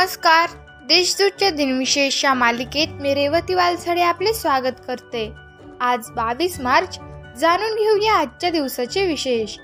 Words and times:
नमस्कार. 0.00 0.50
देशदूतच्या 0.88 1.50
दिनविशेषच्या 1.50 2.34
मालिकेत 2.34 2.88
मी 2.88 3.14
रेवती 3.14 3.54
वालसडे 3.54 4.00
आपले 4.00 4.32
स्वागत 4.32 4.80
करते. 4.86 5.32
आज 5.80 6.10
बावीस 6.10 6.60
मार्च. 6.60 6.98
जाणून 7.36 7.74
घेऊया 7.74 8.14
आजच्या 8.14 8.50
दिवसाचे 8.50 9.06
विशेष. 9.06 9.56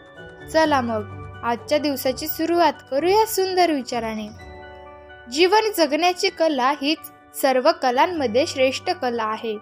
चला 0.52 0.80
मग 0.80 1.30
आजच्या 1.44 1.78
दिवसाची 1.78 2.26
सुरुवात 2.26 2.72
करूया 2.90 3.26
सुंदर 3.26 3.70
विचाराने. 3.70 4.28
जीवन 5.32 5.72
जगण्याची 5.76 6.28
कला 6.28 6.70
हीच 6.70 7.12
सर्व 7.42 7.70
कलांमध्ये 7.82 8.46
श्रेष्ठ 8.46 8.90
कला 8.90 9.24
आहे. 9.24 9.58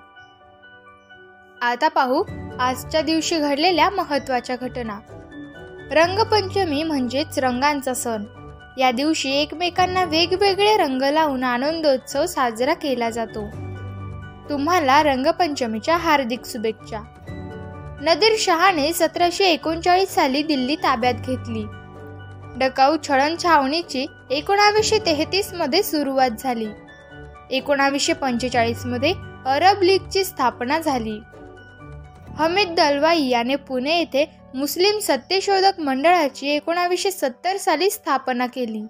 आता 1.62 1.88
पाहू 1.88 2.24
आजच्या 2.60 3.00
दिवशी 3.00 3.38
घडलेल्या 3.38 3.90
महत्त्वाच्या 3.90 4.56
घटना. 4.56 4.98
रंगपंचमी 5.92 6.82
म्हणजेच 6.82 7.38
रंगांचा 7.38 7.94
सण. 7.94 8.24
या 8.78 8.90
दिवशी 8.90 9.30
एकमेकांना 9.30 10.04
वेगवेगळे 10.04 10.76
रंग 10.76 11.02
लावून 11.02 11.44
आनंदोत्सव 11.44 12.26
साजरा 12.26 12.74
केला 12.74 13.10
जातो. 13.10 13.50
तुम्हाला 14.50 15.02
रंगपंचमीच्या 15.02 15.96
हार्दिक 15.96 16.40
शुभेच्छा. 16.44 17.00
नदीर 18.02 18.32
शहाने 18.38 18.92
सतराशे 18.92 19.44
एकोणचाळीस 19.44 20.08
साली 20.08 20.42
दिल्ली 20.42 20.76
ताब्यात 20.76 21.14
घेतली. 21.14 21.64
डकाऊ 22.56 22.96
छळण 23.08 23.34
छावणीची 23.42 24.06
एकोणावीसशे 24.30 24.98
तेहतीसमध्ये 24.98 25.82
सुरुवात 25.82 26.30
झाली. 26.38 26.66
एकोणावीसशे 27.50 28.12
पंचेचाळीसमध्ये 28.12 29.14
अरब 29.46 29.82
लीगची 29.82 30.24
स्थापना 30.24 30.78
झाली. 30.78 31.20
हमीद 32.38 32.68
दलवाई 32.68 33.22
याने 33.22 33.56
पुणे 33.56 33.98
येथे 33.98 34.30
मुस्लिम 34.54 34.98
सत्यशोधक 34.98 35.80
मंडळाची 35.80 36.48
एकोणावीसशे 36.48 37.10
सत्तर 37.10 37.56
साली 37.56 37.90
स्थापना 37.90 38.46
केली. 38.46 38.82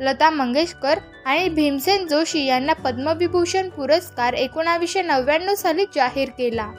लता 0.00 0.30
मंगेशकर 0.30 0.98
आणि 1.26 1.48
भीमसेन 1.48 2.06
जोशी 2.06 2.44
यांना 2.44 2.72
पद्मविभूषण 2.72 3.68
पुरस्कार 3.68 4.32
एकोणावीसशे 4.32 5.02
नव्याण्णव 5.02 5.54
साली 5.54 5.84
जाहीर 5.94 6.28
केला. 6.28 6.70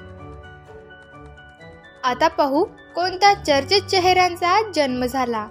आता 2.04 2.28
पाहू 2.28 2.64
कोणत्या 2.96 3.34
चर्चित 3.34 3.82
चेहऱ्यांचा 3.82 4.48
आज 4.48 4.66
जन्म 4.76 5.06
झाला. 5.06 5.48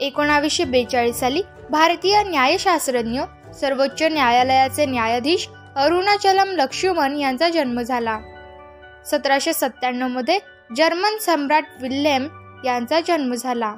एकोणावीसशे 0.00 0.64
बेचाळीस 0.64 1.16
साली 1.16 1.42
भारतीय 1.70 2.22
न्यायशास्त्रज्ञ 2.22 3.20
सर्वोच्च 3.60 4.02
न्यायालयाचे 4.02 4.86
न्यायाधीश 4.86 5.48
अरुणाचलम 5.76 6.48
लक्ष्मण 6.48 7.16
यांचा 7.16 7.48
जन्म 7.48 7.80
झाला. 7.80 8.18
सतराशे 9.10 9.52
सत्त्याण्णवमध्ये 9.52 10.38
जर्मन 10.76 11.18
सम्राट 11.18 11.64
विल्यम 11.80 12.26
यांचा 12.64 13.00
जन्म 13.00 13.34
झाला. 13.34 13.74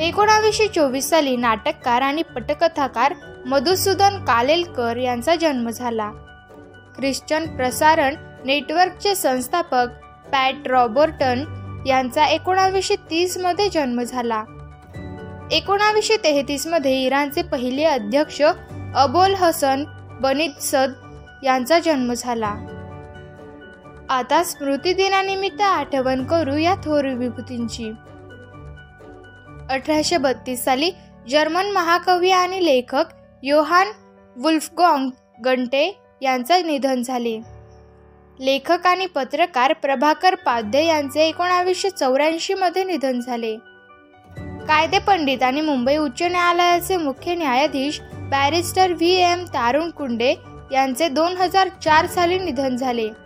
एकोणावीसशे 0.00 0.66
चोवीस 0.68 1.08
साली 1.10 1.36
नाटककार 1.36 2.02
आणि 2.02 2.22
पटकथाकार 2.22 3.14
मधुसूदन 3.46 4.24
कालेलकर 4.24 4.96
यांचा 4.96 5.34
जन्म 5.34 5.70
झाला. 5.70 6.10
ख्रिश्चन 6.96 7.56
प्रसारण 7.56 8.14
नेटवर्कचे 8.44 9.14
संस्थापक 9.14 9.86
पॅट 10.32 10.54
रॉबर्टन 10.66 11.44
यांचा 11.86 12.26
एकोणावीसशे 12.26 12.96
तीसमध्ये 12.96 13.68
जन्म 13.68 14.02
झाला. 14.02 14.44
एकोणावीसशे 15.52 16.16
तेहतीसमध्ये 16.16 17.02
इराणचे 17.02 17.42
पहिले 17.42 17.84
अध्यक्ष 17.84 18.42
अबोल 18.42 19.34
हसन 19.34 19.84
बनित 20.20 20.62
सद 20.62 20.92
यांचा 21.44 21.78
जन्म 21.78 22.12
झाला. 22.12 22.54
आता 24.10 24.42
स्मृतिदिनानिमित्त 24.42 25.60
आठवण 25.60 26.24
करू 26.24 26.56
या 26.56 26.74
थोर 26.74 27.06
विभूतींची. 27.08 27.90
अठराशे 29.70 30.16
बत्तीस 30.16 30.64
साली 30.64 30.90
जर्मन 31.30 31.70
महाकवी 31.70 32.30
आणि 32.30 32.64
लेखक 32.64 33.04
योहान 33.42 33.86
वुल्फगॉंग 34.36 35.10
गंटे 35.44 36.00
यांचं 36.22 36.66
निधन 36.66 37.02
झाले. 37.02 37.38
लेखक 38.40 38.86
आणि 38.86 39.06
पत्रकार 39.06 39.72
प्रभाकर 39.72 40.34
पाध्ये 40.34 40.86
यांचे 40.86 41.28
एकोणावीसशे 41.28 41.90
चौऱ्याऐंशीमध्ये 41.90 42.84
निधन 42.84 43.20
झाले. 43.20 43.56
कायदे 44.68 44.98
पंडित 44.98 45.42
आणि 45.42 45.60
मुंबई 45.60 45.96
उच्च 45.96 46.22
न्यायालयाचे 46.22 46.96
मुख्य 46.96 47.34
न्यायाधीश 47.34 48.00
बॅरिस्टर 48.30 48.92
व्ही 48.92 49.14
एम 49.22 49.44
तारुण 49.44 49.90
कुंडे 49.90 50.34
यांचे 50.72 51.08
दोन 51.08 51.36
हजार 51.36 51.68
चार 51.84 52.06
साली 52.06 52.38
निधन 52.38 52.76
झाले. 52.76 53.25